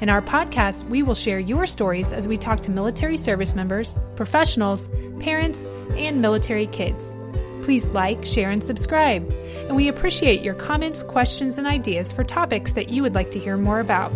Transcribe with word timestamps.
In 0.00 0.08
our 0.08 0.20
podcast, 0.20 0.84
we 0.88 1.02
will 1.02 1.14
share 1.14 1.38
your 1.38 1.66
stories 1.66 2.12
as 2.12 2.26
we 2.26 2.36
talk 2.36 2.62
to 2.64 2.70
military 2.70 3.16
service 3.16 3.54
members, 3.54 3.96
professionals, 4.16 4.88
parents, 5.20 5.64
and 5.96 6.20
military 6.20 6.66
kids. 6.66 7.14
Please 7.62 7.86
like, 7.86 8.24
share, 8.24 8.50
and 8.50 8.62
subscribe. 8.62 9.30
And 9.68 9.76
we 9.76 9.88
appreciate 9.88 10.42
your 10.42 10.54
comments, 10.54 11.02
questions, 11.04 11.58
and 11.58 11.66
ideas 11.66 12.12
for 12.12 12.24
topics 12.24 12.72
that 12.72 12.90
you 12.90 13.02
would 13.02 13.14
like 13.14 13.30
to 13.30 13.38
hear 13.38 13.56
more 13.56 13.80
about. 13.80 14.12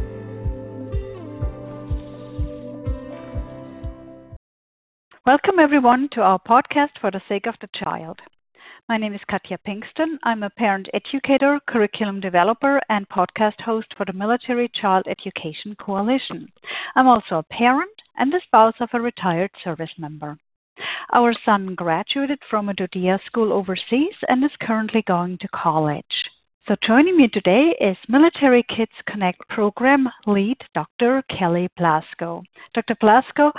Welcome, 5.24 5.58
everyone, 5.58 6.08
to 6.10 6.22
our 6.22 6.40
podcast 6.40 6.98
for 7.00 7.10
the 7.10 7.22
sake 7.28 7.46
of 7.46 7.54
the 7.60 7.68
child. 7.72 8.20
My 8.88 8.96
name 8.96 9.12
is 9.12 9.20
Katja 9.28 9.58
Pinkston. 9.66 10.16
I'm 10.22 10.42
a 10.42 10.48
parent 10.48 10.88
educator, 10.94 11.60
curriculum 11.66 12.20
developer, 12.20 12.80
and 12.88 13.06
podcast 13.10 13.60
host 13.60 13.88
for 13.94 14.06
the 14.06 14.14
Military 14.14 14.66
Child 14.68 15.08
Education 15.08 15.76
Coalition. 15.78 16.50
I'm 16.96 17.06
also 17.06 17.36
a 17.36 17.42
parent 17.42 17.92
and 18.16 18.32
the 18.32 18.40
spouse 18.44 18.76
of 18.80 18.88
a 18.94 19.00
retired 19.00 19.50
service 19.62 19.92
member. 19.98 20.38
Our 21.12 21.34
son 21.44 21.74
graduated 21.74 22.38
from 22.48 22.70
a 22.70 22.72
DoDEA 22.72 23.20
school 23.26 23.52
overseas 23.52 24.14
and 24.26 24.42
is 24.42 24.56
currently 24.58 25.02
going 25.02 25.36
to 25.42 25.48
college. 25.48 26.30
So 26.66 26.74
joining 26.82 27.18
me 27.18 27.28
today 27.28 27.76
is 27.82 27.98
Military 28.08 28.62
Kids 28.62 28.92
Connect 29.06 29.46
program 29.50 30.08
lead 30.26 30.62
Dr. 30.72 31.22
Kelly 31.28 31.68
Blasko. 31.78 32.42
Dr. 32.72 32.94
Blasko, 32.94 33.52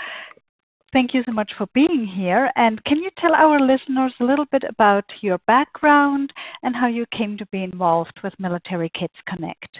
thank 0.93 1.13
you 1.13 1.23
so 1.25 1.31
much 1.31 1.51
for 1.57 1.67
being 1.73 2.05
here. 2.05 2.51
And 2.55 2.83
can 2.85 2.97
you 2.97 3.09
tell 3.17 3.33
our 3.33 3.59
listeners 3.59 4.13
a 4.19 4.23
little 4.23 4.45
bit 4.45 4.63
about 4.63 5.05
your 5.21 5.37
background 5.47 6.33
and 6.63 6.75
how 6.75 6.87
you 6.87 7.05
came 7.07 7.37
to 7.37 7.45
be 7.47 7.63
involved 7.63 8.19
with 8.23 8.33
Military 8.39 8.89
Kids 8.89 9.13
Connect? 9.27 9.79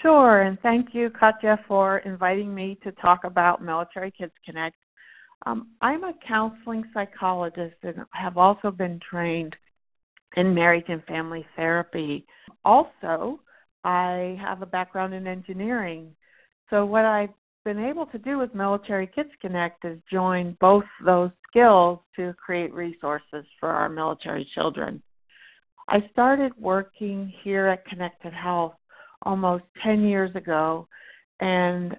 Sure, 0.00 0.42
and 0.42 0.58
thank 0.60 0.94
you, 0.94 1.10
Katya, 1.10 1.60
for 1.68 1.98
inviting 1.98 2.52
me 2.52 2.76
to 2.82 2.90
talk 2.92 3.24
about 3.24 3.62
Military 3.62 4.10
Kids 4.10 4.32
Connect. 4.44 4.76
Um, 5.46 5.68
I'm 5.80 6.04
a 6.04 6.14
counseling 6.26 6.84
psychologist 6.92 7.76
and 7.82 8.04
have 8.12 8.36
also 8.36 8.70
been 8.70 9.00
trained 9.08 9.56
in 10.36 10.54
marriage 10.54 10.86
and 10.88 11.04
family 11.04 11.46
therapy. 11.56 12.26
Also, 12.64 13.40
I 13.84 14.38
have 14.40 14.62
a 14.62 14.66
background 14.66 15.14
in 15.14 15.26
engineering. 15.26 16.14
So, 16.70 16.84
what 16.84 17.04
I've 17.04 17.30
been 17.64 17.78
able 17.78 18.06
to 18.06 18.18
do 18.18 18.38
with 18.38 18.54
Military 18.54 19.06
Kids 19.06 19.30
Connect 19.40 19.84
is 19.84 19.98
join 20.10 20.56
both 20.60 20.84
those 21.04 21.30
skills 21.48 22.00
to 22.16 22.34
create 22.34 22.72
resources 22.72 23.44
for 23.60 23.68
our 23.68 23.88
military 23.88 24.44
children. 24.54 25.02
I 25.88 26.08
started 26.12 26.52
working 26.58 27.32
here 27.42 27.66
at 27.68 27.86
Connected 27.86 28.32
Health 28.32 28.74
almost 29.22 29.64
10 29.82 30.04
years 30.04 30.34
ago, 30.34 30.88
and 31.40 31.96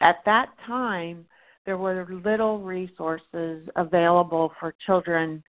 at 0.00 0.18
that 0.26 0.50
time, 0.66 1.26
there 1.66 1.78
were 1.78 2.06
little 2.24 2.60
resources 2.60 3.68
available 3.76 4.52
for 4.58 4.74
children 4.84 5.42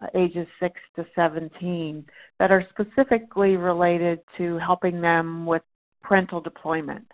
uh, 0.00 0.06
ages 0.14 0.46
6 0.60 0.80
to 0.96 1.06
17 1.14 2.04
that 2.38 2.52
are 2.52 2.64
specifically 2.70 3.56
related 3.56 4.20
to 4.36 4.58
helping 4.58 5.00
them 5.00 5.44
with 5.44 5.62
parental 6.02 6.40
deployment. 6.40 7.04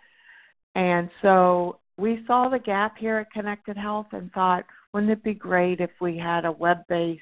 And 0.75 1.09
so 1.21 1.79
we 1.97 2.23
saw 2.27 2.49
the 2.49 2.59
gap 2.59 2.97
here 2.97 3.17
at 3.17 3.31
Connected 3.31 3.77
Health 3.77 4.07
and 4.11 4.31
thought, 4.33 4.65
wouldn't 4.93 5.11
it 5.11 5.23
be 5.23 5.33
great 5.33 5.79
if 5.79 5.91
we 5.99 6.17
had 6.17 6.45
a 6.45 6.51
web 6.51 6.79
based 6.89 7.21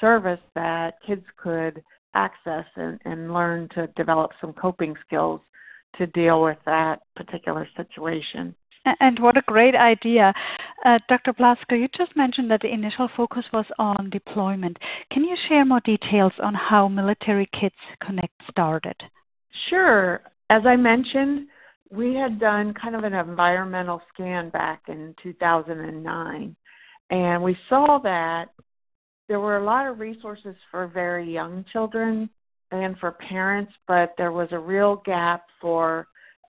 service 0.00 0.40
that 0.54 0.94
kids 1.06 1.24
could 1.36 1.82
access 2.14 2.66
and, 2.76 2.98
and 3.04 3.32
learn 3.32 3.68
to 3.70 3.86
develop 3.96 4.32
some 4.40 4.52
coping 4.52 4.94
skills 5.06 5.40
to 5.96 6.06
deal 6.08 6.42
with 6.42 6.58
that 6.66 7.00
particular 7.16 7.68
situation? 7.76 8.54
And 8.98 9.18
what 9.20 9.36
a 9.36 9.42
great 9.42 9.76
idea. 9.76 10.34
Uh, 10.84 10.98
Dr. 11.08 11.32
Blasko, 11.32 11.78
you 11.78 11.86
just 11.96 12.16
mentioned 12.16 12.50
that 12.50 12.62
the 12.62 12.72
initial 12.72 13.08
focus 13.16 13.44
was 13.52 13.66
on 13.78 14.10
deployment. 14.10 14.76
Can 15.12 15.22
you 15.22 15.36
share 15.48 15.64
more 15.64 15.80
details 15.80 16.32
on 16.42 16.54
how 16.54 16.88
Military 16.88 17.48
Kids 17.52 17.76
Connect 18.04 18.34
started? 18.50 18.96
Sure. 19.68 20.22
As 20.50 20.66
I 20.66 20.74
mentioned, 20.74 21.46
we 21.92 22.14
had 22.14 22.40
done 22.40 22.72
kind 22.72 22.96
of 22.96 23.04
an 23.04 23.12
environmental 23.12 24.00
scan 24.12 24.48
back 24.48 24.82
in 24.88 25.14
2009, 25.22 26.56
and 27.10 27.42
we 27.42 27.56
saw 27.68 27.98
that 27.98 28.48
there 29.28 29.40
were 29.40 29.58
a 29.58 29.64
lot 29.64 29.86
of 29.86 30.00
resources 30.00 30.56
for 30.70 30.86
very 30.86 31.30
young 31.30 31.64
children 31.70 32.30
and 32.70 32.98
for 32.98 33.12
parents, 33.12 33.72
but 33.86 34.14
there 34.16 34.32
was 34.32 34.48
a 34.52 34.58
real 34.58 34.96
gap 35.04 35.44
for 35.60 36.08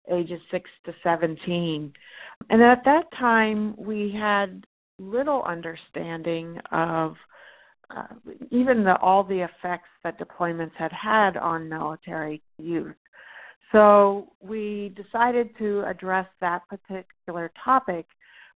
ages 0.10 0.40
6 0.50 0.70
to 0.86 0.96
17. 1.04 1.92
And 2.50 2.62
at 2.62 2.84
that 2.86 3.12
time, 3.14 3.76
we 3.78 4.12
had 4.12 4.66
little 4.98 5.44
understanding 5.44 6.58
of 6.72 7.16
uh, 7.96 8.08
even 8.50 8.84
the, 8.86 8.98
all 9.00 9.24
the 9.26 9.42
effects 9.42 9.90
that 10.04 10.18
deployments 10.18 10.74
had 10.76 10.94
had 10.94 11.36
on 11.36 11.68
military 11.68 12.42
youth. 12.58 12.96
So 13.74 14.28
we 14.40 14.94
decided 14.96 15.58
to 15.58 15.84
address 15.86 16.28
that 16.40 16.62
particular 16.70 17.52
topic. 17.62 18.06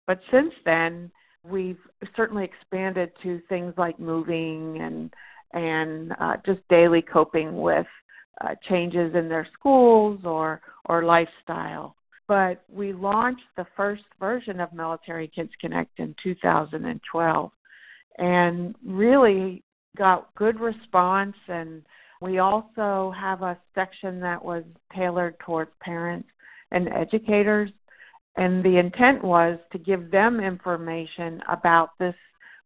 But 0.05 0.21
since 0.31 0.53
then, 0.63 1.11
we've 1.43 1.79
certainly 2.15 2.45
expanded 2.45 3.11
to 3.23 3.41
things 3.49 3.73
like 3.77 3.99
moving 3.99 4.79
and 4.79 5.13
and 5.53 6.13
uh, 6.19 6.35
just 6.45 6.59
daily 6.69 7.01
coping 7.01 7.61
with 7.61 7.87
uh, 8.41 8.53
changes 8.67 9.15
in 9.15 9.27
their 9.27 9.47
schools 9.53 10.21
or 10.23 10.61
or 10.85 11.03
lifestyle. 11.03 11.95
But 12.27 12.63
we 12.71 12.93
launched 12.93 13.47
the 13.55 13.65
first 13.75 14.03
version 14.19 14.59
of 14.59 14.71
Military 14.73 15.27
Kids 15.27 15.51
Connect 15.59 15.99
in 15.99 16.13
2012 16.21 17.51
and 18.19 18.75
really 18.85 19.63
got 19.97 20.33
good 20.35 20.59
response 20.59 21.35
and 21.47 21.83
we 22.21 22.39
also 22.39 23.13
have 23.17 23.41
a 23.41 23.57
section 23.75 24.19
that 24.21 24.43
was 24.43 24.63
tailored 24.95 25.37
towards 25.39 25.71
parents 25.81 26.29
and 26.71 26.89
educators 26.89 27.71
and 28.37 28.63
the 28.63 28.77
intent 28.77 29.23
was 29.23 29.57
to 29.71 29.77
give 29.77 30.11
them 30.11 30.39
information 30.39 31.41
about 31.49 31.97
this 31.97 32.15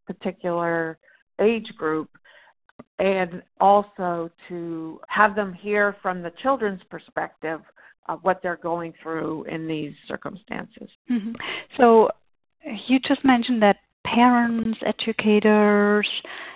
particular 0.05 0.97
age 1.39 1.73
group 1.77 2.09
and 2.99 3.41
also 3.59 4.29
to 4.47 4.99
have 5.07 5.35
them 5.35 5.53
hear 5.53 5.95
from 6.01 6.21
the 6.21 6.31
children's 6.41 6.83
perspective 6.89 7.61
of 8.07 8.19
what 8.23 8.41
they're 8.43 8.57
going 8.57 8.93
through 9.01 9.43
in 9.45 9.67
these 9.67 9.93
circumstances. 10.07 10.89
Mm-hmm. 11.09 11.31
So 11.77 12.09
you 12.87 12.99
just 12.99 13.23
mentioned 13.23 13.61
that 13.63 13.77
parents, 14.13 14.77
educators, 14.85 16.07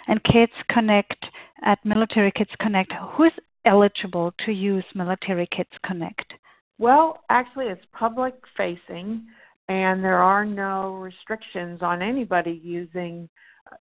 and 0.07 0.23
Kids 0.25 0.51
Connect 0.69 1.25
at 1.63 1.83
Military 1.85 2.31
Kids 2.31 2.51
Connect. 2.59 2.91
Who 3.13 3.23
is 3.23 3.31
eligible 3.65 4.33
to 4.45 4.51
use 4.51 4.83
Military 4.93 5.47
Kids 5.47 5.69
Connect? 5.85 6.33
Well, 6.77 7.23
actually, 7.29 7.67
it's 7.67 7.85
public 7.93 8.35
facing, 8.57 9.25
and 9.69 10.03
there 10.03 10.21
are 10.21 10.45
no 10.45 10.95
restrictions 10.95 11.81
on 11.81 12.01
anybody 12.01 12.59
using 12.63 13.29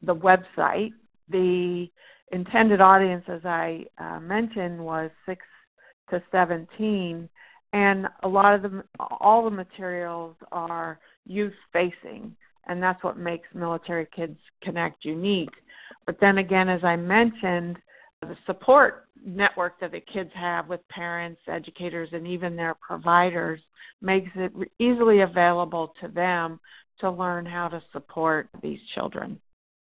the 0.03 0.15
website. 0.15 0.93
The 1.29 1.89
intended 2.31 2.79
audience, 2.79 3.23
as 3.27 3.43
I 3.43 3.85
uh, 3.97 4.19
mentioned, 4.19 4.79
was 4.79 5.09
6 5.25 5.43
to 6.11 6.21
17, 6.31 7.27
and 7.73 8.07
a 8.21 8.27
lot 8.27 8.53
of 8.53 8.61
the 8.61 8.83
all 8.99 9.43
the 9.43 9.49
materials 9.49 10.35
are 10.51 10.99
youth 11.25 11.53
facing 11.71 12.35
and 12.67 12.81
that's 12.81 13.03
what 13.03 13.17
makes 13.17 13.47
military 13.53 14.07
kids 14.15 14.37
connect 14.61 15.05
unique. 15.05 15.53
But 16.05 16.19
then 16.19 16.37
again 16.37 16.69
as 16.69 16.83
i 16.83 16.95
mentioned 16.95 17.77
the 18.21 18.37
support 18.45 19.07
network 19.25 19.79
that 19.79 19.91
the 19.91 19.99
kids 19.99 20.31
have 20.33 20.67
with 20.67 20.87
parents 20.89 21.41
educators 21.47 22.09
and 22.13 22.27
even 22.27 22.55
their 22.55 22.75
providers 22.75 23.61
makes 24.01 24.29
it 24.35 24.51
easily 24.79 25.21
available 25.21 25.93
to 26.01 26.07
them 26.09 26.59
to 26.99 27.09
learn 27.09 27.45
how 27.45 27.67
to 27.67 27.81
support 27.91 28.49
these 28.61 28.79
children 28.93 29.39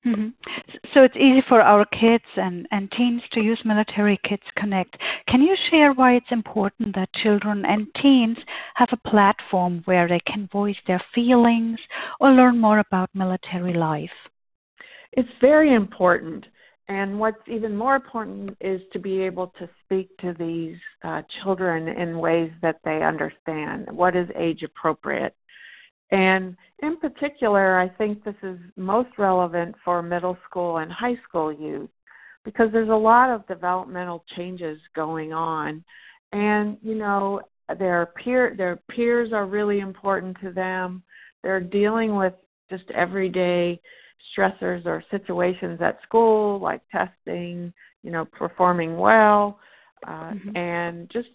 Mm-hmm. 0.06 0.30
So 0.94 1.04
it's 1.04 1.16
easy 1.16 1.44
for 1.48 1.62
our 1.62 1.86
kids 1.86 2.24
and, 2.36 2.68
and 2.72 2.92
teens 2.92 3.22
to 3.34 3.42
use 3.42 3.60
Military 3.64 4.20
Kids 4.24 4.42
Connect. 4.58 4.98
Can 5.28 5.42
you 5.42 5.56
share 5.70 5.94
why 5.94 6.16
it's 6.16 6.32
important 6.32 6.96
that 6.96 7.14
children 7.14 7.66
and 7.66 7.88
teens 8.02 8.38
have 8.76 8.90
a 8.92 9.10
platform 9.10 9.82
where 9.86 10.08
they 10.08 10.20
can 10.22 10.50
voice 10.52 10.78
their 10.88 11.02
feelings 11.14 11.80
or 12.20 12.32
learn 12.32 12.60
more 12.60 12.80
about 12.80 13.12
military 13.14 13.74
life? 13.74 14.10
It's 15.12 15.30
very 15.40 15.74
important. 15.74 16.48
And 16.88 17.20
what's 17.20 17.48
even 17.48 17.78
more 17.78 17.96
important 17.96 18.58
is 18.60 18.82
to 18.94 19.00
be 19.00 19.22
able 19.22 19.54
to 19.60 19.70
speak 19.86 20.10
to 20.18 20.34
these 20.38 20.78
uh, 21.04 21.22
children 21.42 21.88
in 21.88 22.18
ways 22.18 22.52
that 22.62 22.80
they 22.84 23.04
understand. 23.04 23.88
What 23.92 24.16
is 24.16 24.28
age 24.36 24.64
appropriate? 24.64 25.36
And 26.12 26.58
in 26.80 26.98
particular, 26.98 27.80
I 27.80 27.88
think 27.88 28.24
this 28.24 28.36
is 28.44 28.60
most 28.76 29.10
relevant 29.18 29.76
for 29.84 30.02
middle 30.02 30.38
school 30.50 30.78
and 30.78 30.92
high 30.92 31.18
school 31.28 31.54
youth 31.54 31.90
because 32.44 32.72
there's 32.72 32.90
a 32.90 32.94
lot 32.94 33.30
of 33.30 33.48
developmental 33.48 34.26
changes 34.36 34.80
going 34.96 35.32
on. 35.32 35.84
And, 36.34 36.78
you 36.82 36.96
know, 36.96 37.42
their 37.80 38.08
peer 38.08 38.54
their 38.58 38.78
peers 38.90 39.32
are 39.32 39.46
really 39.46 39.80
important 39.80 40.38
to 40.42 40.52
them. 40.52 41.04
They're 41.44 41.62
dealing 41.62 42.16
with 42.16 42.34
just 42.70 42.90
everyday 42.92 43.80
stressors 44.36 44.86
or 44.86 45.04
situations 45.12 45.82
at 45.82 46.02
school 46.04 46.60
like 46.60 46.82
testing, 46.92 47.74
you 48.04 48.12
know, 48.12 48.26
performing 48.26 48.98
well, 48.98 49.60
uh, 50.08 50.32
mm-hmm. 50.32 50.58
and 50.58 51.10
just 51.10 51.30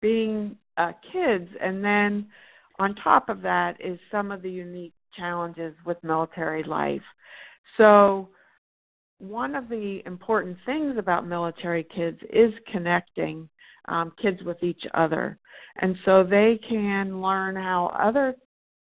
being 0.00 0.56
uh, 0.76 0.92
kids. 1.12 1.48
And 1.60 1.84
then 1.84 2.26
on 2.82 2.96
top 2.96 3.28
of 3.28 3.42
that 3.42 3.80
is 3.80 3.98
some 4.10 4.32
of 4.32 4.42
the 4.42 4.50
unique 4.50 4.92
challenges 5.14 5.72
with 5.86 6.02
military 6.02 6.64
life. 6.64 7.02
So, 7.76 8.28
one 9.18 9.54
of 9.54 9.68
the 9.68 10.02
important 10.04 10.56
things 10.66 10.98
about 10.98 11.24
military 11.24 11.84
kids 11.84 12.18
is 12.32 12.52
connecting 12.66 13.48
um, 13.86 14.12
kids 14.20 14.42
with 14.42 14.60
each 14.64 14.84
other. 14.94 15.38
And 15.76 15.96
so 16.04 16.24
they 16.24 16.58
can 16.68 17.22
learn 17.22 17.54
how 17.54 17.86
other 17.98 18.34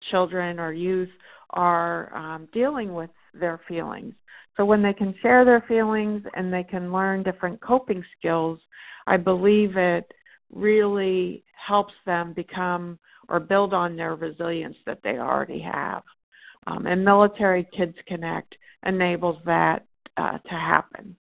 children 0.09 0.61
or 0.61 0.73
youth 0.73 1.11
are 1.51 2.15
um, 2.17 2.49
dealing 2.53 2.95
with 2.95 3.11
their 3.35 3.61
feelings. 3.67 4.15
So 4.57 4.65
when 4.65 4.83
they 4.83 4.93
can 4.93 5.17
share 5.21 5.45
their 5.45 5.65
feelings 5.67 6.23
and 6.35 6.53
they 6.53 6.63
can 6.63 6.93
learn 6.93 7.25
different 7.25 7.61
coping 7.61 8.05
skills, 8.17 8.61
I 9.09 9.17
believe 9.17 9.77
it 9.77 10.13
really 10.53 11.43
helps 11.57 11.95
them 12.07 12.33
become 12.35 13.01
or 13.31 13.41
build 13.41 13.73
on 13.73 13.97
their 13.97 14.17
resilience 14.17 14.77
that 14.85 15.01
they 15.03 15.19
already 15.19 15.61
have. 15.61 16.03
Um, 16.67 16.87
and 16.87 17.05
Military 17.05 17.67
Kids 17.73 17.97
Connect 18.07 18.57
enables 18.85 19.39
that 19.47 19.87
uh, 20.17 20.39
to 20.39 20.51
happen. 20.51 21.17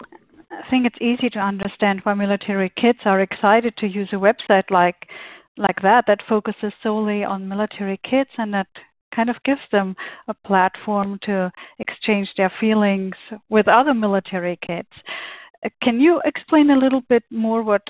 I 0.00 0.68
think 0.70 0.86
it's 0.86 1.00
easy 1.00 1.28
to 1.30 1.38
understand 1.38 2.00
why 2.04 2.14
military 2.14 2.70
kids 2.76 3.00
are 3.04 3.20
excited 3.20 3.76
to 3.78 3.88
use 3.88 4.08
a 4.12 4.16
website 4.16 4.70
like 4.70 5.08
like 5.56 5.80
that 5.82 6.04
that 6.06 6.22
focuses 6.28 6.72
solely 6.82 7.22
on 7.24 7.48
military 7.48 7.98
kids 8.02 8.30
and 8.38 8.52
that 8.54 8.66
kind 9.14 9.30
of 9.30 9.36
gives 9.44 9.60
them 9.70 9.94
a 10.26 10.34
platform 10.34 11.18
to 11.22 11.50
exchange 11.78 12.28
their 12.36 12.52
feelings 12.58 13.14
with 13.48 13.68
other 13.68 13.94
military 13.94 14.58
kids. 14.66 14.88
Uh, 15.64 15.68
can 15.80 16.00
you 16.00 16.20
explain 16.24 16.70
a 16.70 16.76
little 16.76 17.02
bit 17.02 17.22
more 17.30 17.62
what 17.62 17.82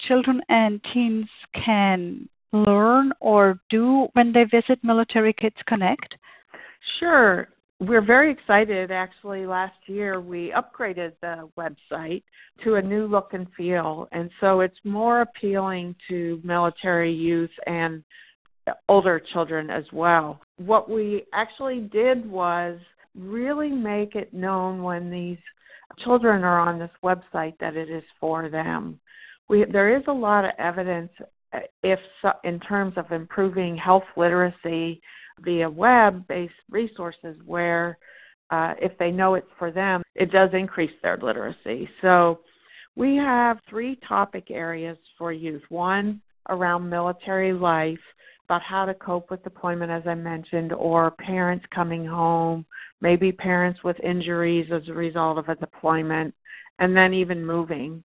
children 0.00 0.40
and 0.48 0.80
teens 0.92 1.28
can 1.54 2.28
learn 2.52 3.12
or 3.20 3.58
do 3.68 4.08
when 4.14 4.32
they 4.32 4.44
visit 4.44 4.82
Military 4.82 5.32
Kids 5.32 5.56
Connect? 5.66 6.16
Sure. 6.98 7.48
We're 7.80 8.04
very 8.04 8.32
excited. 8.32 8.90
Actually, 8.90 9.46
last 9.46 9.76
year 9.86 10.20
we 10.20 10.52
upgraded 10.52 11.12
the 11.20 11.48
website 11.56 12.24
to 12.64 12.74
a 12.74 12.82
new 12.82 13.06
look 13.06 13.34
and 13.34 13.46
feel, 13.56 14.08
and 14.10 14.30
so 14.40 14.60
it's 14.60 14.78
more 14.82 15.20
appealing 15.20 15.94
to 16.08 16.40
military 16.42 17.12
youth 17.12 17.52
and 17.68 18.02
older 18.88 19.20
children 19.20 19.70
as 19.70 19.84
well. 19.92 20.40
What 20.56 20.90
we 20.90 21.24
actually 21.32 21.80
did 21.80 22.28
was 22.28 22.78
really 23.16 23.70
make 23.70 24.16
it 24.16 24.34
known 24.34 24.82
when 24.82 25.08
these 25.08 25.38
children 25.98 26.44
are 26.44 26.58
on 26.58 26.78
this 26.78 26.90
website 27.02 27.54
that 27.60 27.76
it 27.76 27.88
is 27.90 28.04
for 28.20 28.48
them. 28.48 28.98
We, 29.48 29.64
there 29.64 29.96
is 29.96 30.02
a 30.06 30.12
lot 30.12 30.44
of 30.44 30.52
evidence 30.58 31.10
uh, 31.52 31.60
if 31.82 32.00
in 32.44 32.60
terms 32.60 32.94
of 32.96 33.10
improving 33.12 33.76
health 33.76 34.04
literacy 34.16 35.00
via 35.40 35.68
web-based 35.68 36.52
resources 36.70 37.36
where 37.46 37.98
uh, 38.50 38.74
if 38.80 38.96
they 38.98 39.10
know 39.10 39.34
it's 39.34 39.46
for 39.58 39.70
them, 39.70 40.02
it 40.14 40.30
does 40.30 40.50
increase 40.52 40.92
their 41.02 41.18
literacy. 41.18 41.88
So 42.02 42.40
we 42.96 43.16
have 43.16 43.60
three 43.68 43.96
topic 43.96 44.50
areas 44.50 44.98
for 45.16 45.32
youth. 45.32 45.62
One 45.68 46.20
around 46.48 46.88
military 46.88 47.52
life, 47.52 47.98
about 48.48 48.62
how 48.62 48.86
to 48.86 48.94
cope 48.94 49.30
with 49.30 49.44
deployment, 49.44 49.90
as 49.90 50.02
I 50.06 50.14
mentioned, 50.14 50.72
or 50.72 51.10
parents 51.10 51.66
coming 51.70 52.06
home, 52.06 52.64
maybe 53.02 53.30
parents 53.30 53.84
with 53.84 54.00
injuries 54.00 54.70
as 54.72 54.88
a 54.88 54.94
result 54.94 55.36
of 55.36 55.50
a 55.50 55.54
deployment, 55.56 56.34
and 56.78 56.96
then 56.96 57.12
even 57.12 57.44
moving. 57.44 58.02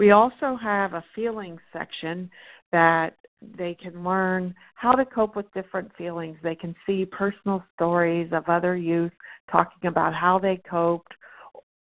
We 0.00 0.12
also 0.12 0.56
have 0.56 0.94
a 0.94 1.04
feelings 1.14 1.60
section 1.74 2.30
that 2.72 3.18
they 3.42 3.74
can 3.74 4.02
learn 4.02 4.54
how 4.74 4.92
to 4.92 5.04
cope 5.04 5.36
with 5.36 5.52
different 5.52 5.94
feelings. 5.94 6.38
They 6.42 6.54
can 6.54 6.74
see 6.86 7.04
personal 7.04 7.62
stories 7.74 8.30
of 8.32 8.48
other 8.48 8.74
youth 8.74 9.12
talking 9.52 9.88
about 9.88 10.14
how 10.14 10.38
they 10.38 10.56
coped, 10.56 11.12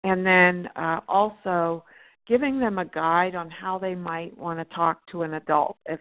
and 0.03 0.23
then 0.23 0.69
uh, 0.75 0.99
also 1.07 1.83
giving 2.27 2.59
them 2.59 2.77
a 2.77 2.85
guide 2.85 3.33
on 3.33 3.49
how 3.49 3.79
they 3.79 3.95
might 3.95 4.37
want 4.37 4.59
to 4.59 4.75
talk 4.75 5.03
to 5.07 5.23
an 5.23 5.33
adult 5.33 5.75
if 5.87 5.99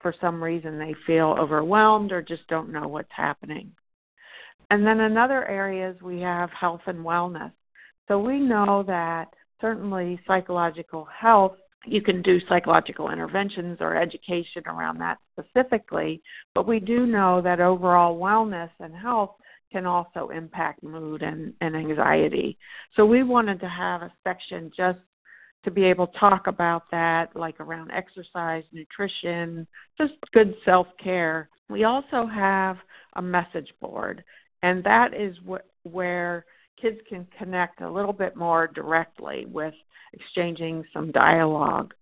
for 0.00 0.14
some 0.22 0.42
reason 0.42 0.78
they 0.78 0.94
feel 1.06 1.36
overwhelmed 1.38 2.12
or 2.12 2.22
just 2.22 2.48
don't 2.48 2.72
know 2.72 2.88
what's 2.88 3.12
happening. 3.14 3.70
And 4.70 4.86
then 4.86 5.00
in 5.00 5.18
other 5.18 5.46
areas, 5.46 6.00
we 6.00 6.18
have 6.22 6.48
health 6.48 6.80
and 6.86 7.04
wellness. 7.04 7.52
So 8.08 8.18
we 8.18 8.40
know 8.40 8.84
that 8.86 9.34
certainly 9.62 10.20
psychological 10.26 11.06
health, 11.06 11.56
you 11.86 12.02
can 12.02 12.20
do 12.20 12.38
psychological 12.48 13.10
interventions 13.10 13.78
or 13.80 13.96
education 13.96 14.62
around 14.66 14.98
that 14.98 15.18
specifically, 15.32 16.20
but 16.54 16.66
we 16.66 16.78
do 16.78 17.06
know 17.06 17.40
that 17.40 17.60
overall 17.60 18.18
wellness 18.18 18.70
and 18.80 18.94
health 18.94 19.30
can 19.72 19.86
also 19.86 20.28
impact 20.28 20.82
mood 20.82 21.22
and, 21.22 21.54
and 21.62 21.74
anxiety. 21.74 22.58
So 22.94 23.06
we 23.06 23.22
wanted 23.22 23.58
to 23.60 23.68
have 23.68 24.02
a 24.02 24.12
section 24.22 24.70
just 24.76 24.98
to 25.64 25.70
be 25.70 25.84
able 25.84 26.08
to 26.08 26.18
talk 26.18 26.46
about 26.46 26.84
that, 26.90 27.34
like 27.34 27.58
around 27.58 27.90
exercise, 27.90 28.64
nutrition, 28.72 29.66
just 29.96 30.12
good 30.32 30.54
self 30.64 30.88
care. 31.02 31.48
We 31.70 31.84
also 31.84 32.26
have 32.26 32.76
a 33.14 33.22
message 33.22 33.72
board, 33.80 34.22
and 34.62 34.84
that 34.84 35.14
is 35.14 35.36
wh- 35.48 35.86
where 35.86 36.44
kids 36.82 36.98
can 37.08 37.26
connect 37.38 37.80
a 37.80 37.90
little 37.90 38.12
bit 38.12 38.36
more 38.36 38.66
directly 38.66 39.46
with 39.46 39.74
exchanging 40.12 40.84
some 40.92 41.12
dialogue. 41.12 41.94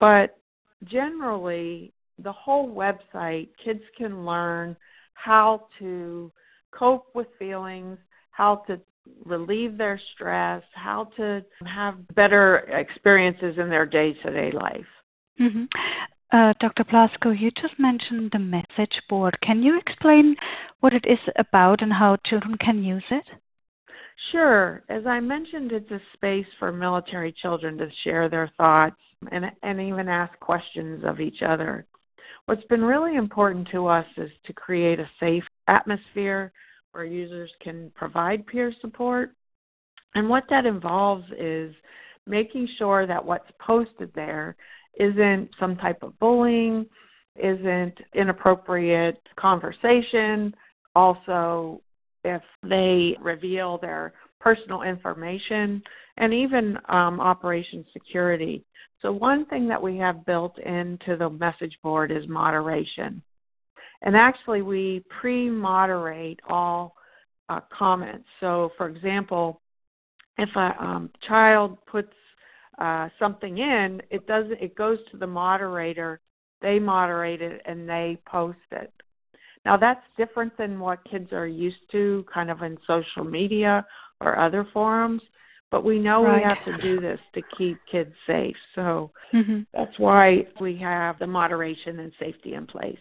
But 0.00 0.38
generally, 0.84 1.92
the 2.18 2.32
whole 2.32 2.74
website, 2.74 3.50
kids 3.62 3.82
can 3.96 4.24
learn 4.24 4.76
how 5.14 5.68
to 5.78 6.32
cope 6.72 7.06
with 7.14 7.28
feelings, 7.38 7.98
how 8.30 8.56
to 8.66 8.80
relieve 9.24 9.76
their 9.76 10.00
stress, 10.14 10.62
how 10.74 11.04
to 11.16 11.44
have 11.66 11.94
better 12.14 12.58
experiences 12.70 13.58
in 13.58 13.68
their 13.68 13.86
day 13.86 14.14
to 14.14 14.30
day 14.30 14.50
life. 14.50 14.86
Mm-hmm. 15.40 15.64
Uh, 16.32 16.54
Dr. 16.60 16.84
Blasko, 16.84 17.38
you 17.38 17.50
just 17.50 17.78
mentioned 17.78 18.30
the 18.32 18.38
message 18.38 19.02
board. 19.08 19.36
Can 19.42 19.62
you 19.62 19.78
explain 19.78 20.34
what 20.80 20.94
it 20.94 21.04
is 21.06 21.18
about 21.36 21.82
and 21.82 21.92
how 21.92 22.16
children 22.24 22.56
can 22.56 22.82
use 22.82 23.04
it? 23.10 23.24
Sure. 24.30 24.82
As 24.88 25.06
I 25.06 25.20
mentioned, 25.20 25.72
it's 25.72 25.90
a 25.90 26.00
space 26.14 26.46
for 26.58 26.72
military 26.72 27.32
children 27.32 27.78
to 27.78 27.90
share 28.02 28.28
their 28.28 28.50
thoughts 28.56 29.00
and, 29.30 29.50
and 29.62 29.80
even 29.80 30.08
ask 30.08 30.38
questions 30.40 31.04
of 31.04 31.20
each 31.20 31.42
other. 31.42 31.86
What's 32.46 32.64
been 32.64 32.84
really 32.84 33.16
important 33.16 33.68
to 33.70 33.86
us 33.86 34.06
is 34.16 34.30
to 34.44 34.52
create 34.52 34.98
a 34.98 35.10
safe 35.20 35.44
atmosphere 35.68 36.52
where 36.92 37.04
users 37.04 37.50
can 37.60 37.90
provide 37.94 38.46
peer 38.46 38.72
support. 38.80 39.34
And 40.14 40.28
what 40.28 40.44
that 40.50 40.66
involves 40.66 41.24
is 41.38 41.74
making 42.26 42.68
sure 42.76 43.06
that 43.06 43.24
what's 43.24 43.50
posted 43.58 44.12
there 44.14 44.56
isn't 44.98 45.50
some 45.58 45.76
type 45.76 46.02
of 46.02 46.18
bullying, 46.18 46.86
isn't 47.36 47.98
inappropriate 48.14 49.20
conversation. 49.36 50.54
Also, 50.94 51.80
if 52.24 52.42
they 52.62 53.16
reveal 53.20 53.78
their 53.78 54.12
personal 54.40 54.82
information 54.82 55.82
and 56.16 56.34
even 56.34 56.78
um, 56.88 57.20
operation 57.20 57.84
security. 57.92 58.64
So, 59.00 59.12
one 59.12 59.46
thing 59.46 59.66
that 59.68 59.82
we 59.82 59.96
have 59.98 60.26
built 60.26 60.58
into 60.58 61.16
the 61.16 61.30
message 61.30 61.78
board 61.82 62.10
is 62.12 62.28
moderation. 62.28 63.22
And 64.02 64.16
actually, 64.16 64.62
we 64.62 65.04
pre 65.08 65.48
moderate 65.48 66.40
all 66.48 66.94
uh, 67.48 67.60
comments. 67.72 68.26
So, 68.40 68.72
for 68.76 68.88
example, 68.88 69.60
if 70.38 70.54
a 70.56 70.76
um, 70.82 71.10
child 71.26 71.78
puts 71.86 72.12
uh, 72.78 73.08
something 73.18 73.58
in, 73.58 74.02
it 74.10 74.26
does 74.26 74.46
it 74.60 74.74
goes 74.74 74.98
to 75.10 75.16
the 75.16 75.26
moderator. 75.26 76.20
They 76.60 76.78
moderate 76.78 77.42
it 77.42 77.60
and 77.64 77.88
they 77.88 78.18
post 78.26 78.58
it. 78.70 78.92
Now, 79.64 79.76
that's 79.76 80.04
different 80.16 80.56
than 80.56 80.80
what 80.80 81.04
kids 81.04 81.32
are 81.32 81.46
used 81.46 81.90
to, 81.92 82.24
kind 82.32 82.50
of 82.50 82.62
in 82.62 82.78
social 82.86 83.24
media 83.24 83.86
or 84.20 84.38
other 84.38 84.66
forums. 84.72 85.22
But 85.70 85.84
we 85.84 85.98
know 85.98 86.24
right. 86.24 86.36
we 86.36 86.42
have 86.42 86.64
to 86.66 86.82
do 86.82 87.00
this 87.00 87.20
to 87.34 87.42
keep 87.56 87.78
kids 87.90 88.12
safe. 88.26 88.56
So 88.74 89.10
mm-hmm. 89.32 89.60
that's 89.72 89.98
why 89.98 90.46
we 90.60 90.76
have 90.78 91.18
the 91.18 91.26
moderation 91.26 92.00
and 92.00 92.12
safety 92.18 92.54
in 92.54 92.66
place. 92.66 92.98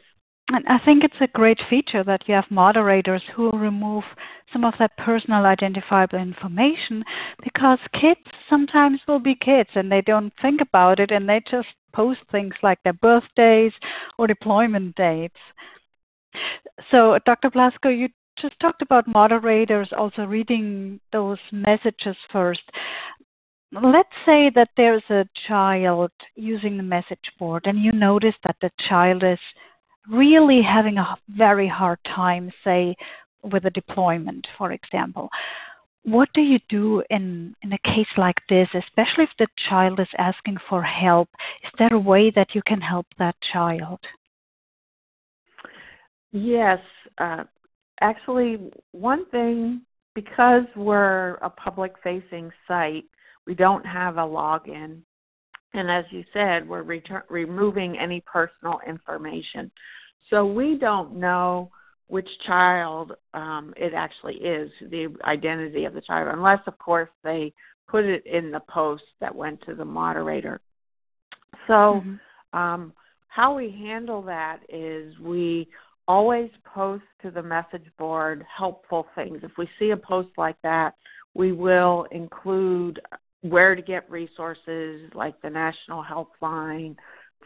And 0.54 0.66
I 0.68 0.80
think 0.80 1.04
it's 1.04 1.22
a 1.22 1.28
great 1.28 1.62
feature 1.70 2.04
that 2.04 2.28
you 2.28 2.36
have 2.36 2.50
moderators 2.50 3.24
who 3.34 3.52
remove 3.52 4.04
some 4.52 4.66
of 4.66 4.74
that 4.80 4.98
personal 4.98 5.46
identifiable 5.46 6.20
information 6.20 7.06
because 7.42 7.80
kids 7.94 8.20
sometimes 8.50 9.00
will 9.08 9.20
be 9.20 9.36
kids 9.36 9.70
and 9.76 9.90
they 9.90 10.02
don't 10.02 10.34
think 10.42 10.60
about 10.60 11.00
it 11.00 11.12
and 11.12 11.28
they 11.28 11.42
just 11.50 11.70
post 11.94 12.20
things 12.32 12.54
like 12.64 12.84
their 12.84 12.94
birthdays 12.94 13.72
or 14.18 14.28
deployment 14.28 14.96
dates. 14.96 15.40
So, 16.90 17.20
Dr. 17.26 17.50
Blasko, 17.50 17.96
you 17.96 18.10
just 18.38 18.60
talked 18.60 18.82
about 18.82 19.08
moderators 19.08 19.90
also 19.96 20.26
reading 20.26 21.00
those 21.12 21.40
messages 21.52 22.16
first. 22.32 22.64
Let's 23.72 24.10
say 24.26 24.50
that 24.52 24.70
there's 24.76 25.04
a 25.10 25.26
child 25.48 26.12
using 26.36 26.78
the 26.78 26.84
message 26.84 27.32
board 27.40 27.68
and 27.68 27.80
you 27.80 27.92
notice 27.92 28.36
that 28.44 28.58
the 28.62 28.72
child 28.90 29.24
is 29.24 29.40
really 30.10 30.62
having 30.62 30.98
a 30.98 31.18
very 31.30 31.68
hard 31.68 32.00
time, 32.04 32.52
say, 32.64 32.96
with 33.44 33.66
a 33.66 33.70
deployment, 33.70 34.48
for 34.58 34.72
example. 34.72 35.30
What 36.04 36.30
do 36.34 36.42
you 36.42 36.60
do 36.68 37.04
in, 37.10 37.56
in 37.62 37.74
a 37.74 37.78
case 37.80 38.08
like 38.18 38.42
this, 38.50 38.68
especially 38.74 39.26
if 39.26 39.30
the 39.38 39.48
child 39.70 40.00
is 40.00 40.08
asking 40.18 40.58
for 40.68 40.82
help? 40.82 41.30
Is 41.64 41.72
there 41.78 41.94
a 41.94 42.00
way 42.00 42.32
that 42.32 42.56
you 42.56 42.62
can 42.64 42.82
help 42.82 43.06
that 43.20 43.36
child? 43.54 44.00
Yes. 46.32 46.80
Uh, 47.18 47.44
actually, 48.00 48.72
one 48.92 49.26
thing, 49.30 49.82
because 50.16 50.64
we're 50.76 51.36
a 51.36 51.50
public 51.50 51.94
facing 52.04 52.52
site, 52.68 53.06
we 53.46 53.56
don't 53.56 53.86
have 53.86 54.18
a 54.18 54.22
login 54.22 55.02
and 55.74 55.90
as 55.90 56.06
you 56.10 56.24
said, 56.34 56.68
we're 56.68 56.84
retur- 56.84 57.24
removing 57.30 57.98
any 57.98 58.22
personal 58.22 58.80
information. 58.86 59.72
So 60.30 60.46
we 60.46 60.78
don't 60.78 61.16
know 61.16 61.72
which 62.08 62.28
child 62.46 63.14
um, 63.34 63.74
it 63.78 63.94
actually 63.94 64.36
is, 64.36 64.70
the 64.90 65.16
identity 65.24 65.86
of 65.86 65.94
the 65.94 66.02
child, 66.02 66.30
unless, 66.34 66.60
of 66.68 66.78
course, 66.78 67.10
they 67.24 67.54
put 67.88 68.04
it 68.04 68.26
in 68.26 68.52
the 68.52 68.60
post 68.62 69.04
that 69.22 69.34
went 69.34 69.62
to 69.66 69.76
the 69.76 69.86
moderator. 69.86 70.60
So, 71.68 72.04
mm-hmm. 72.04 72.60
um, 72.60 72.94
how 73.30 73.56
we 73.56 73.72
handle 73.72 74.22
that 74.24 74.60
is 74.68 75.18
we 75.20 75.70
always 76.08 76.50
post 76.64 77.04
to 77.22 77.32
the 77.32 77.42
message 77.42 77.86
board 77.98 78.46
helpful 78.54 79.08
things. 79.16 79.40
If 79.44 79.52
we 79.58 79.70
see 79.80 79.92
a 79.92 79.98
post 79.98 80.30
like 80.38 80.58
that, 80.64 80.96
we 81.34 81.52
will 81.52 82.08
include 82.12 83.00
where 83.42 83.76
to 83.76 83.82
get 83.82 84.10
resources 84.10 85.10
like 85.14 85.42
the 85.42 85.50
National 85.50 86.04
Helpline, 86.04 86.96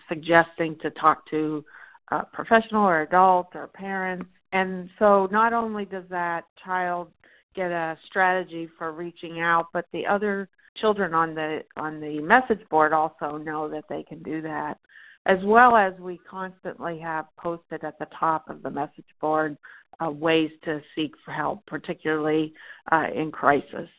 suggesting 0.09 0.77
to 0.79 0.89
talk 0.91 1.29
to 1.29 1.63
a 2.11 2.25
professional 2.25 2.87
or 2.87 3.01
adult 3.01 3.47
or 3.55 3.67
parents. 3.67 4.27
And 4.51 4.89
so 4.99 5.27
not 5.31 5.53
only 5.53 5.85
does 5.85 6.03
that 6.09 6.45
child 6.63 7.09
get 7.55 7.71
a 7.71 7.97
strategy 8.05 8.69
for 8.77 8.91
reaching 8.91 9.39
out, 9.39 9.67
but 9.73 9.85
the 9.93 10.05
other 10.05 10.49
children 10.75 11.13
on 11.13 11.33
the 11.33 11.63
on 11.77 12.01
the 12.01 12.19
message 12.19 12.67
board 12.69 12.91
also 12.91 13.37
know 13.37 13.69
that 13.69 13.85
they 13.89 14.03
can 14.03 14.21
do 14.23 14.41
that 14.41 14.77
as 15.25 15.39
well 15.43 15.75
as 15.75 15.93
we 15.99 16.19
constantly 16.29 16.99
have 16.99 17.25
posted 17.37 17.83
at 17.83 17.97
the 17.99 18.07
top 18.17 18.49
of 18.49 18.61
the 18.61 18.69
message 18.69 19.05
board 19.19 19.57
uh, 20.03 20.09
ways 20.09 20.51
to 20.63 20.81
seek 20.93 21.13
for 21.23 21.31
help, 21.31 21.65
particularly 21.65 22.53
uh, 22.91 23.07
in 23.13 23.31
crisis. 23.31 23.89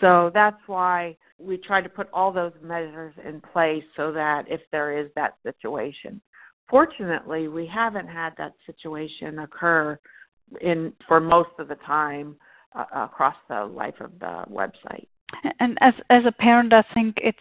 So 0.00 0.30
that's 0.32 0.60
why 0.66 1.16
we 1.38 1.56
try 1.56 1.80
to 1.80 1.88
put 1.88 2.08
all 2.12 2.32
those 2.32 2.52
measures 2.62 3.14
in 3.26 3.40
place 3.40 3.84
so 3.96 4.12
that 4.12 4.50
if 4.50 4.60
there 4.72 4.96
is 4.96 5.10
that 5.16 5.34
situation. 5.44 6.20
Fortunately, 6.68 7.48
we 7.48 7.66
haven't 7.66 8.08
had 8.08 8.34
that 8.38 8.54
situation 8.64 9.40
occur 9.40 9.98
in 10.60 10.92
for 11.06 11.20
most 11.20 11.50
of 11.58 11.68
the 11.68 11.74
time 11.76 12.36
uh, 12.74 12.84
across 12.94 13.36
the 13.48 13.64
life 13.64 14.00
of 14.00 14.18
the 14.18 14.44
website. 14.50 15.06
And 15.60 15.78
as 15.80 15.94
as 16.10 16.24
a 16.26 16.32
parent, 16.32 16.72
I 16.72 16.82
think 16.94 17.18
it's 17.22 17.38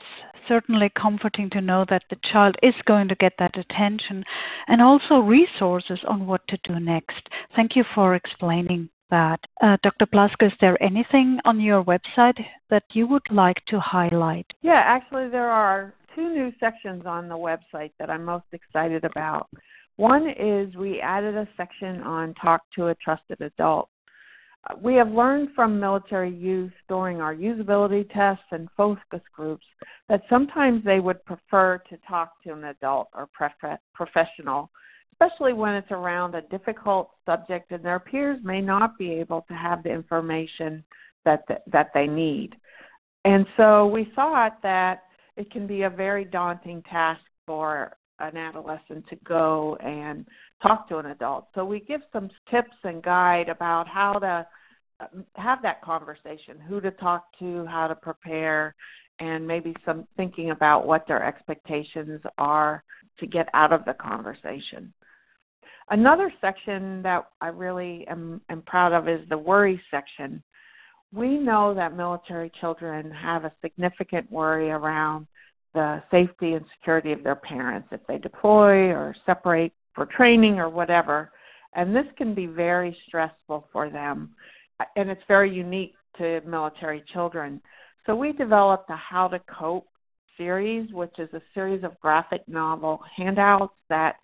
certainly 0.48 0.90
comforting 0.90 1.50
to 1.52 1.62
know 1.62 1.86
that 1.90 2.04
the 2.10 2.18
child 2.24 2.58
is 2.62 2.76
going 2.86 3.08
to 3.08 3.16
get 3.16 3.34
that 3.40 3.58
attention 3.58 4.24
and 4.68 4.82
also 4.82 5.20
resources 5.20 6.00
on 6.08 6.28
what 6.28 6.46
to 6.48 6.58
do 6.64 6.80
next. 6.80 7.30
Thank 7.56 7.76
you 7.76 7.84
for 7.96 8.16
explaining 8.16 8.90
that. 9.10 9.40
Uh, 9.62 9.78
Dr. 9.84 10.06
Blasko, 10.08 10.48
is 10.48 10.54
there 10.60 10.82
anything 10.82 11.40
on 11.46 11.60
your 11.60 11.84
website 11.84 12.44
that 12.70 12.84
you 12.94 13.08
would 13.08 13.30
like 13.30 13.64
to 13.68 13.80
highlight? 13.80 14.52
Yeah, 14.62 14.82
actually, 14.86 15.30
there 15.30 15.50
are 15.50 15.94
two 16.16 16.30
new 16.30 16.52
sections 16.60 17.04
on 17.06 17.28
the 17.28 17.36
website 17.36 17.92
that 18.00 18.10
I'm 18.10 18.26
most 18.26 18.46
excited 18.52 19.04
about. 19.04 19.50
One 19.98 20.28
is 20.28 20.76
we 20.76 21.00
added 21.00 21.36
a 21.36 21.48
section 21.56 22.02
on 22.02 22.34
Talk 22.34 22.62
to 22.76 22.88
a 22.88 22.96
Trusted 22.96 23.40
Adult. 23.42 23.90
We 24.82 24.96
have 24.96 25.12
learned 25.12 25.50
from 25.56 25.80
military 25.80 26.34
youth 26.34 26.72
during 26.88 27.20
our 27.20 27.36
usability 27.36 28.10
tests 28.14 28.46
and 28.52 28.70
focus 28.78 29.22
groups 29.36 29.66
that 30.08 30.24
sometimes 30.30 30.84
they 30.84 31.00
would 31.00 31.24
prefer 31.26 31.80
to 31.90 31.98
talk 32.08 32.42
to 32.44 32.54
an 32.54 32.64
adult 32.66 33.10
or 33.14 33.28
professional 33.94 34.70
especially 35.24 35.54
when 35.54 35.76
it's 35.76 35.92
around 35.92 36.36
a 36.36 36.42
difficult 36.44 37.12
subject 37.26 37.72
and 37.72 37.84
their 37.84 38.00
peers 38.00 38.40
may 38.44 38.62
not 38.62 38.98
be 38.98 39.12
able 39.12 39.46
to 39.48 39.54
have 39.54 39.84
the 39.84 39.90
information 39.90 40.84
that 41.26 41.44
the, 41.48 41.60
that 41.68 41.92
they 41.94 42.08
need. 42.08 42.56
And 43.26 43.46
so 43.56 43.88
we 43.88 44.12
thought 44.16 44.62
that 44.64 45.04
it 45.38 45.50
can 45.52 45.66
be 45.66 45.84
a 45.84 45.90
very 45.90 46.26
daunting 46.26 46.82
task 46.84 47.22
for 47.46 47.96
an 48.20 48.38
adolescent 48.38 49.08
to 49.10 49.16
go 49.24 49.78
and 49.78 50.26
talk 50.64 50.88
to 50.90 50.98
an 50.98 51.08
adult. 51.08 51.48
So 51.54 51.64
we 51.64 51.82
give 51.82 52.02
some 52.12 52.30
tips 52.50 52.76
and 52.84 53.04
guide 53.04 53.50
about 53.50 53.88
how 53.88 54.14
to 54.14 54.48
uh, 55.00 55.06
have 55.36 55.62
that 55.62 55.84
conversation, 55.84 56.60
who 56.60 56.82
to 56.82 56.92
talk 56.92 57.26
to, 57.40 57.66
how 57.66 57.88
to 57.88 57.96
prepare, 57.96 58.74
and 59.20 59.46
maybe 59.46 59.76
some 59.86 60.08
thinking 60.18 60.50
about 60.50 60.88
what 60.88 61.06
their 61.08 61.24
expectations 61.24 62.22
are 62.38 62.84
to 63.20 63.28
get 63.28 63.48
out 63.54 63.72
of 63.72 63.86
the 63.86 63.94
conversation. 63.94 64.92
Another 65.90 66.32
section 66.42 67.02
that 67.04 67.28
I 67.42 67.50
really 67.50 68.08
am, 68.08 68.42
am 68.50 68.62
proud 68.64 68.94
of 68.94 69.08
is 69.08 69.28
the 69.30 69.38
worry 69.38 69.82
section. 69.92 70.42
We 71.14 71.38
know 71.38 71.74
that 71.76 71.96
military 71.96 72.52
children 72.60 73.12
have 73.12 73.46
a 73.46 73.52
significant 73.62 74.32
worry 74.32 74.72
around 74.72 75.28
the 75.74 76.02
safety 76.10 76.54
and 76.54 76.66
security 76.78 77.12
of 77.12 77.24
their 77.24 77.36
parents 77.36 77.90
if 77.92 78.00
they 78.08 78.18
deploy 78.18 78.92
or 78.92 79.16
separate 79.26 79.74
for 79.94 80.06
training 80.06 80.60
or 80.60 80.70
whatever. 80.70 81.32
And 81.74 81.96
this 81.96 82.06
can 82.18 82.34
be 82.34 82.46
very 82.46 82.96
stressful 83.08 83.68
for 83.72 83.90
them. 83.90 84.36
And 84.96 85.10
it's 85.10 85.24
very 85.28 85.54
unique 85.54 85.96
to 86.18 86.42
military 86.42 87.04
children. 87.12 87.62
So 88.06 88.16
we 88.16 88.34
developed 88.34 88.90
a 88.90 88.96
How 88.96 89.28
to 89.30 89.40
Cope 89.40 89.88
series, 90.38 90.92
which 90.92 91.20
is 91.20 91.30
a 91.34 91.42
series 91.54 91.84
of 91.84 92.00
graphic 92.00 92.42
novel 92.48 93.02
handouts 93.16 93.76
that 93.90 94.16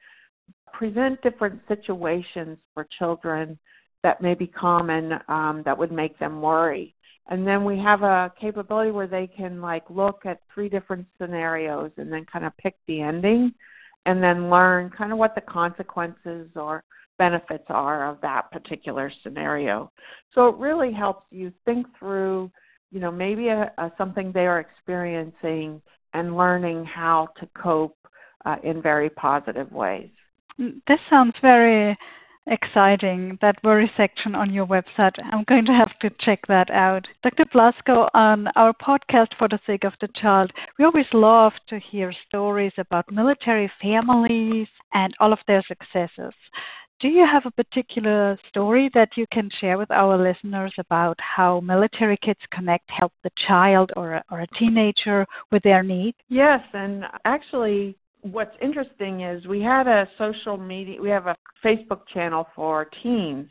present 0.74 1.22
different 1.22 1.60
situations 1.68 2.60
for 2.74 2.88
children 2.98 3.58
that 4.04 4.22
may 4.22 4.34
be 4.34 4.48
common 4.48 5.20
um, 5.28 5.62
that 5.66 5.78
would 5.78 5.92
make 5.92 6.18
them 6.20 6.42
worry. 6.42 6.96
And 7.28 7.46
then 7.46 7.64
we 7.64 7.78
have 7.80 8.02
a 8.02 8.32
capability 8.40 8.92
where 8.92 9.08
they 9.08 9.28
can 9.28 9.62
like 9.62 9.84
look 9.90 10.26
at 10.26 10.42
three 10.54 10.70
different 10.70 11.06
scenarios 11.20 11.92
and 11.98 12.12
then 12.12 12.26
kind 12.26 12.46
of 12.46 12.58
pick 12.58 12.76
the 12.88 13.02
ending 13.02 13.54
and 14.06 14.24
then 14.24 14.50
learn 14.50 14.90
kind 14.90 15.12
of 15.12 15.18
what 15.18 15.36
the 15.36 15.42
consequences 15.42 16.50
or 16.56 16.84
benefits 17.18 17.66
are 17.70 18.10
of 18.10 18.20
that 18.22 18.50
particular 18.52 19.12
scenario. 19.22 19.92
So 20.34 20.48
it 20.48 20.56
really 20.56 20.92
helps 20.92 21.26
you 21.30 21.52
think 21.66 21.86
through, 21.98 22.50
you 22.92 23.00
know, 23.00 23.12
maybe 23.12 23.50
a, 23.50 23.72
a 23.78 23.92
something 23.98 24.32
they 24.32 24.48
are 24.48 24.60
experiencing 24.60 25.82
and 26.14 26.36
learning 26.36 26.86
how 26.86 27.28
to 27.40 27.48
cope 27.56 27.98
uh, 28.46 28.56
in 28.64 28.82
very 28.82 29.10
positive 29.10 29.72
ways. 29.72 30.10
This 30.58 31.00
sounds 31.10 31.36
very 31.42 31.98
exciting, 32.50 33.38
that 33.42 33.64
worry 33.64 33.92
section 33.96 34.36
on 34.36 34.52
your 34.52 34.66
website. 34.66 35.14
I'm 35.32 35.44
going 35.46 35.66
to 35.66 35.74
have 35.74 35.98
to 36.00 36.10
check 36.20 36.46
that 36.48 36.70
out. 36.70 37.08
Dr. 37.24 37.46
Blasko, 37.46 38.10
on 38.14 38.48
our 38.56 38.74
podcast 38.74 39.30
For 39.38 39.48
the 39.48 39.60
Sake 39.66 39.84
of 39.84 39.94
the 40.02 40.10
Child, 40.16 40.52
we 40.78 40.86
always 40.86 41.06
love 41.14 41.54
to 41.68 41.80
hear 41.80 42.12
stories 42.28 42.74
about 42.78 43.12
military 43.12 43.72
families 43.82 44.68
and 44.94 45.14
all 45.20 45.32
of 45.32 45.40
their 45.48 45.64
successes. 45.68 46.34
Do 47.00 47.08
you 47.08 47.26
have 47.26 47.46
a 47.46 47.52
particular 47.52 48.38
story 48.50 48.90
that 48.94 49.16
you 49.16 49.26
can 49.32 49.50
share 49.62 49.78
with 49.78 49.90
our 49.90 50.18
listeners 50.18 50.74
about 50.78 51.18
how 51.22 51.62
Military 51.62 52.18
Kids 52.18 52.42
Connect 52.52 52.90
help 52.92 53.14
the 53.24 53.32
child 53.48 53.94
or 53.96 54.16
a, 54.16 54.24
or 54.30 54.42
a 54.42 54.48
teenager 54.48 55.26
with 55.50 55.64
their 55.64 55.82
needs? 55.82 56.18
Yes, 56.28 56.62
and 56.74 57.06
actually, 57.24 57.96
what's 58.22 58.56
interesting 58.62 59.22
is 59.22 59.46
we 59.46 59.62
had 59.62 59.88
a 59.88 60.08
social 60.18 60.58
media, 60.58 61.02
we 61.02 61.10
have 61.10 61.28
a 61.28 61.36
Facebook 61.64 62.08
channel 62.08 62.48
for 62.56 62.86
teens. 63.02 63.50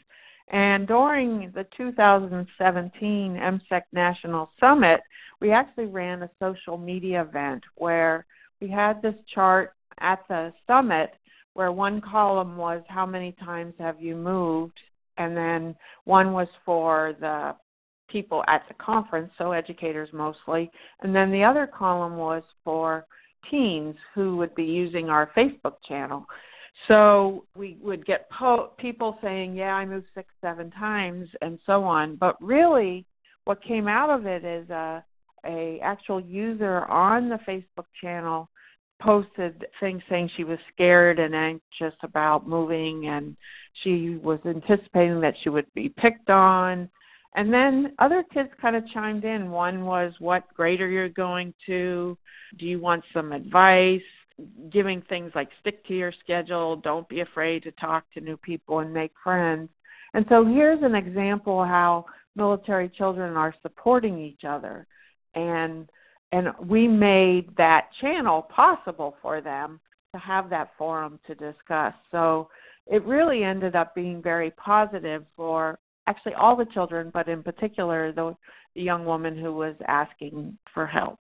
And 0.51 0.87
during 0.87 1.53
the 1.55 1.67
2017 1.77 3.35
MCEC 3.35 3.83
National 3.93 4.51
Summit, 4.59 5.01
we 5.41 5.53
actually 5.53 5.87
ran 5.87 6.23
a 6.23 6.31
social 6.41 6.79
media 6.79 7.23
event 7.23 7.63
where 7.77 8.25
we 8.61 8.69
had 8.69 9.03
this 9.03 9.15
chart 9.33 9.75
at 10.01 10.21
the 10.29 10.53
summit 10.67 11.15
where 11.55 11.73
one 11.73 12.01
column 12.01 12.57
was 12.57 12.83
how 12.89 13.05
many 13.05 13.33
times 13.33 13.75
have 13.79 14.01
you 14.01 14.15
moved, 14.15 14.79
and 15.17 15.37
then 15.37 15.75
one 16.05 16.33
was 16.33 16.49
for 16.65 17.15
the 17.21 17.55
people 18.09 18.45
at 18.47 18.63
the 18.69 18.75
conference, 18.75 19.31
so 19.37 19.53
educators 19.53 20.09
mostly, 20.13 20.71
and 21.03 21.15
then 21.15 21.31
the 21.31 21.43
other 21.45 21.67
column 21.67 22.17
was 22.17 22.43
for 22.65 23.05
teens 23.51 23.97
who 24.15 24.37
would 24.37 24.55
be 24.55 24.65
using 24.65 25.09
our 25.11 25.31
Facebook 25.37 25.75
channel. 25.87 26.27
So 26.87 27.45
we 27.57 27.77
would 27.83 28.07
get 28.07 28.31
po- 28.31 28.73
people 28.79 29.19
saying, 29.21 29.57
"Yeah, 29.57 29.75
I 29.75 29.85
moved 29.85 30.09
six, 30.15 30.33
seven 30.41 30.71
times," 30.71 31.29
and 31.43 31.59
so 31.67 31.83
on. 31.85 32.17
But 32.17 32.41
really, 32.41 33.05
what 33.45 33.61
came 33.63 33.89
out 33.89 34.11
of 34.11 34.27
it 34.27 34.45
is 34.45 34.69
a 34.71 35.05
a 35.45 35.81
actual 35.81 36.21
user 36.21 36.85
on 36.87 37.29
the 37.29 37.39
Facebook 37.39 37.87
channel 38.01 38.49
posted 39.01 39.67
things 39.79 40.03
saying 40.09 40.29
she 40.37 40.45
was 40.45 40.59
scared 40.73 41.19
and 41.21 41.35
anxious 41.35 41.95
about 42.03 42.49
moving 42.49 43.07
and 43.07 43.37
she 43.83 44.17
was 44.17 44.41
anticipating 44.45 45.21
that 45.21 45.37
she 45.41 45.49
would 45.49 45.73
be 45.75 45.89
picked 45.89 46.31
on 46.31 46.91
and 47.35 47.53
then 47.53 47.93
other 47.99 48.25
kids 48.33 48.51
kind 48.61 48.77
of 48.77 48.89
chimed 48.89 49.25
in. 49.25 49.51
One 49.51 49.85
was 49.85 50.15
what 50.19 50.53
grade 50.55 50.81
are 50.81 50.89
you 50.89 51.09
going 51.11 51.55
to? 51.67 52.17
Do 52.59 52.67
you 52.67 52.81
want 52.81 53.05
some 53.13 53.33
advice? 53.33 54.03
Giving 54.71 55.03
things 55.03 55.33
like 55.35 55.51
stick 55.61 55.85
to 55.87 55.95
your 55.95 56.13
schedule. 56.13 56.77
Don't 56.77 57.09
be 57.09 57.21
afraid 57.21 57.63
to 57.65 57.73
talk 57.73 58.05
to 58.15 58.21
new 58.21 58.37
people 58.37 58.81
and 58.81 58.93
make 58.93 59.13
friends. 59.23 59.69
And 60.15 60.25
so 60.29 60.45
here's 60.45 60.83
an 60.83 60.95
example 60.95 61.65
how 61.65 62.07
military 62.35 62.89
children 62.89 63.37
are 63.37 63.55
supporting 63.63 64.19
each 64.19 64.45
other. 64.45 64.87
And 65.35 65.89
and 66.33 66.49
we 66.67 66.87
made 66.87 67.57
that 67.57 67.89
channel 68.01 68.43
possible 68.43 69.17
for 69.23 69.41
them 69.41 69.81
to 70.13 70.21
have 70.21 70.51
that 70.51 70.73
forum 70.77 71.19
to 71.27 71.35
discuss. 71.35 71.95
So 72.11 72.49
it 72.87 73.03
really 73.05 73.45
ended 73.45 73.75
up 73.75 73.95
being 73.95 74.23
very 74.23 74.51
positive 74.53 75.25
for 75.37 75.79
actually 76.09 76.35
all 76.35 76.57
the 76.57 76.65
children, 76.65 77.11
but 77.13 77.29
in 77.29 77.43
particular 77.43 78.13
the, 78.13 78.35
the 78.75 78.83
young 78.83 79.05
woman 79.05 79.37
who 79.37 79.53
was 79.53 79.75
asking 79.87 80.57
for 80.75 80.87
help. 80.87 81.19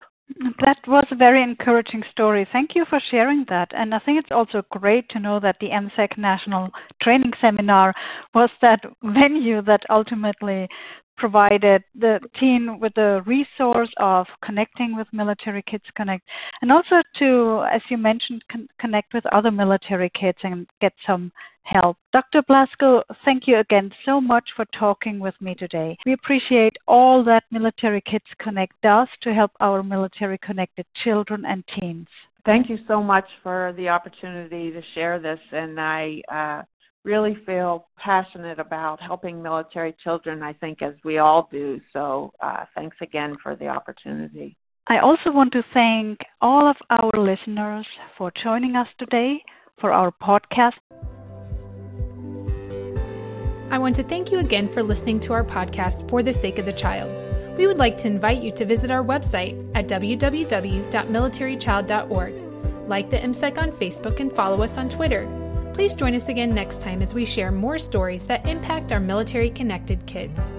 That 0.66 0.80
was 0.88 1.06
a 1.12 1.16
very 1.16 1.44
encouraging 1.44 2.04
story. 2.10 2.48
Thank 2.52 2.74
you 2.74 2.84
for 2.86 3.00
sharing 3.12 3.46
that. 3.48 3.72
And 3.76 3.94
I 3.94 4.00
think 4.00 4.20
it's 4.20 4.32
also 4.32 4.64
great 4.72 5.08
to 5.10 5.20
know 5.20 5.40
that 5.40 5.58
the 5.60 5.70
MCEC 5.70 6.18
National 6.18 6.72
Training 7.00 7.34
Seminar 7.40 7.94
was 8.34 8.50
that 8.62 8.84
venue 9.04 9.62
that 9.64 9.84
ultimately 9.90 10.68
provided 11.18 11.84
the 11.94 12.20
teen 12.40 12.80
with 12.80 12.94
the 12.96 13.24
resource 13.26 13.92
of 13.98 14.28
connecting 14.44 14.96
with 14.96 15.08
Military 15.12 15.62
Kids 15.64 15.86
Connect 15.96 16.28
and 16.62 16.72
also 16.72 17.02
to, 17.20 17.66
as 17.72 17.82
you 17.90 17.98
mentioned, 17.98 18.44
con- 18.50 18.68
connect 18.80 19.14
with 19.14 19.26
other 19.28 19.52
military 19.52 20.10
kids 20.10 20.38
and 20.44 20.68
get 20.82 20.94
some 21.06 21.32
help. 21.64 21.98
Dr. 22.14 22.42
Blasko, 22.44 23.04
thank 23.24 23.48
you 23.48 23.58
again 23.58 23.92
so 24.06 24.22
much 24.22 24.50
for 24.56 24.66
talking 24.66 25.20
with 25.20 25.36
me 25.42 25.56
today. 25.56 25.98
We 26.06 26.14
appreciate 26.14 26.78
all 26.88 27.24
that 27.24 27.44
Military 27.52 28.02
Kids 28.02 28.26
Connect 28.40 28.74
does 28.82 29.08
to 29.22 29.34
help 29.34 29.52
our 29.60 29.84
military 29.84 30.38
connected 30.38 30.86
children 31.04 31.46
and 31.46 31.64
teens. 31.68 32.08
Thank 32.46 32.70
you 32.70 32.78
so 32.88 33.02
much 33.02 33.26
for 33.42 33.74
the 33.76 33.90
opportunity 33.90 34.70
to 34.72 34.82
share 34.94 35.18
this, 35.20 35.40
and 35.52 35.82
I 35.82 36.22
uh, 36.32 36.62
really 37.06 37.38
feel 37.46 37.88
passionate 37.98 38.60
about 38.60 39.02
helping 39.02 39.42
military 39.42 39.96
children, 40.04 40.44
I 40.44 40.52
think, 40.54 40.82
as 40.82 40.96
we 41.06 41.20
all 41.20 41.48
do. 41.52 41.80
So 41.94 42.34
uh, 42.42 42.66
thanks 42.74 42.98
again 43.02 43.36
for 43.42 43.56
the 43.56 43.68
opportunity. 43.68 44.58
I 44.88 44.98
also 45.00 45.32
want 45.32 45.54
to 45.54 45.64
thank 45.74 46.20
all 46.42 46.68
of 46.68 46.76
our 46.90 47.12
listeners 47.18 47.86
for 48.18 48.34
joining 48.44 48.76
us 48.76 48.90
today 49.00 49.42
for 49.80 49.94
our 49.94 50.12
podcast. 50.12 50.74
I 53.72 53.80
want 53.80 53.96
to 53.96 54.04
thank 54.04 54.32
you 54.32 54.38
again 54.40 54.72
for 54.72 54.84
listening 54.84 55.20
to 55.22 55.34
our 55.34 55.44
podcast 55.44 56.08
for 56.10 56.22
the 56.22 56.34
sake 56.34 56.60
of 56.60 56.66
the 56.66 56.74
child. 56.74 57.10
We 57.58 57.66
would 57.68 57.78
like 57.78 57.98
to 58.00 58.08
invite 58.08 58.44
you 58.44 58.52
to 58.52 58.66
visit 58.66 58.92
our 58.92 59.04
website 59.04 59.72
at 59.76 59.88
www.militarychild.org, 59.88 62.34
like 62.88 63.10
the 63.10 63.18
MCEC 63.18 63.58
on 63.58 63.72
Facebook, 63.72 64.20
and 64.20 64.36
follow 64.36 64.62
us 64.62 64.78
on 64.78 64.90
Twitter. 64.90 65.45
Please 65.76 65.94
join 65.94 66.16
us 66.16 66.30
again 66.30 66.56
next 66.56 66.80
time 66.80 67.02
as 67.02 67.14
we 67.14 67.26
share 67.26 67.52
more 67.52 67.78
stories 67.78 68.26
that 68.28 68.48
impact 68.48 68.94
our 68.94 69.00
military 69.02 69.50
connected 69.50 70.04
kids. 70.06 70.56